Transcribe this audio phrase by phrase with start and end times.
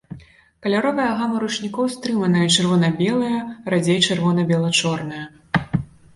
[0.65, 3.37] Каляровая гама ручнікоў стрыманая чырвона-белая,
[3.75, 5.25] радзей чырвона-бела-чорная.